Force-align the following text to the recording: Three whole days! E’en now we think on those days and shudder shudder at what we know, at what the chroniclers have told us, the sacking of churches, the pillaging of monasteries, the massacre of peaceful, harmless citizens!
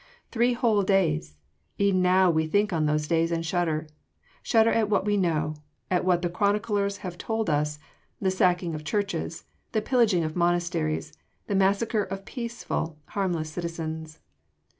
Three 0.31 0.53
whole 0.53 0.81
days! 0.81 1.35
E’en 1.79 2.01
now 2.01 2.31
we 2.31 2.47
think 2.47 2.73
on 2.73 2.87
those 2.87 3.07
days 3.07 3.31
and 3.31 3.45
shudder 3.45 3.85
shudder 4.41 4.71
at 4.71 4.89
what 4.89 5.05
we 5.05 5.15
know, 5.15 5.53
at 5.91 6.03
what 6.03 6.23
the 6.23 6.29
chroniclers 6.31 6.97
have 7.05 7.19
told 7.19 7.51
us, 7.51 7.77
the 8.19 8.31
sacking 8.31 8.73
of 8.73 8.83
churches, 8.83 9.45
the 9.73 9.79
pillaging 9.83 10.23
of 10.23 10.35
monasteries, 10.35 11.13
the 11.45 11.53
massacre 11.53 12.01
of 12.01 12.25
peaceful, 12.25 12.97
harmless 13.09 13.51
citizens! 13.51 14.17